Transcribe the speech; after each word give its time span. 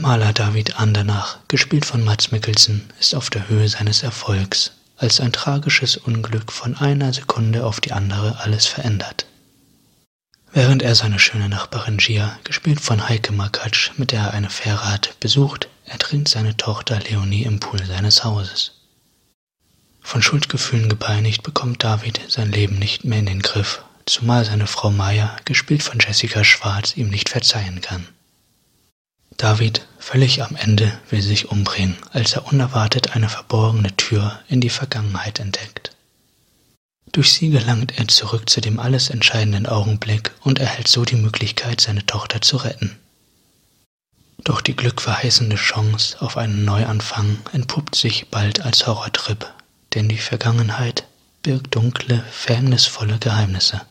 Maler 0.00 0.32
David 0.32 0.78
Andernach, 0.78 1.38
gespielt 1.48 1.84
von 1.84 2.04
Mats 2.04 2.30
Mikkelsen, 2.30 2.90
ist 3.00 3.14
auf 3.14 3.30
der 3.30 3.48
Höhe 3.48 3.68
seines 3.68 4.02
Erfolgs, 4.02 4.72
als 4.96 5.20
ein 5.20 5.32
tragisches 5.32 5.96
Unglück 5.96 6.52
von 6.52 6.76
einer 6.76 7.12
Sekunde 7.12 7.64
auf 7.64 7.80
die 7.80 7.92
andere 7.92 8.38
alles 8.40 8.66
verändert. 8.66 9.26
Während 10.52 10.82
er 10.82 10.94
seine 10.94 11.18
schöne 11.18 11.48
Nachbarin 11.48 11.98
Gia, 11.98 12.38
gespielt 12.44 12.80
von 12.80 13.08
Heike 13.08 13.32
Makatsch, 13.32 13.90
mit 13.96 14.12
der 14.12 14.20
er 14.20 14.30
eine 14.32 14.50
Fähre 14.50 14.90
hat, 14.90 15.18
besucht, 15.20 15.68
ertrinkt 15.84 16.28
seine 16.28 16.56
Tochter 16.56 16.98
Leonie 17.00 17.42
im 17.42 17.60
Pool 17.60 17.84
seines 17.84 18.24
Hauses. 18.24 18.72
Von 20.00 20.22
Schuldgefühlen 20.22 20.88
gepeinigt 20.88 21.42
bekommt 21.42 21.82
David 21.82 22.20
sein 22.28 22.50
Leben 22.50 22.78
nicht 22.78 23.04
mehr 23.04 23.18
in 23.18 23.26
den 23.26 23.42
Griff, 23.42 23.82
zumal 24.06 24.44
seine 24.44 24.66
Frau 24.66 24.90
Maya, 24.90 25.36
gespielt 25.44 25.82
von 25.82 25.98
Jessica 25.98 26.44
Schwarz, 26.44 26.96
ihm 26.96 27.10
nicht 27.10 27.28
verzeihen 27.28 27.80
kann. 27.80 28.06
David, 29.36 29.86
völlig 29.98 30.42
am 30.42 30.56
Ende, 30.56 30.98
will 31.10 31.20
sich 31.20 31.50
umbringen, 31.50 31.96
als 32.12 32.32
er 32.32 32.46
unerwartet 32.46 33.14
eine 33.14 33.28
verborgene 33.28 33.94
Tür 33.96 34.40
in 34.48 34.60
die 34.60 34.70
Vergangenheit 34.70 35.40
entdeckt. 35.40 35.90
Durch 37.12 37.32
sie 37.32 37.50
gelangt 37.50 37.98
er 37.98 38.08
zurück 38.08 38.48
zu 38.48 38.60
dem 38.60 38.80
alles 38.80 39.10
entscheidenden 39.10 39.66
Augenblick 39.66 40.32
und 40.40 40.58
erhält 40.58 40.88
so 40.88 41.04
die 41.04 41.16
Möglichkeit, 41.16 41.80
seine 41.80 42.04
Tochter 42.04 42.40
zu 42.42 42.56
retten. 42.56 42.98
Doch 44.44 44.60
die 44.60 44.76
glückverheißende 44.76 45.56
Chance 45.56 46.20
auf 46.20 46.36
einen 46.36 46.64
Neuanfang 46.64 47.38
entpuppt 47.52 47.94
sich 47.94 48.28
bald 48.28 48.60
als 48.60 48.86
Horrortrip, 48.86 49.52
denn 49.94 50.08
die 50.08 50.18
Vergangenheit 50.18 51.04
birgt 51.42 51.74
dunkle, 51.74 52.24
verhängnisvolle 52.30 53.18
Geheimnisse. 53.18 53.82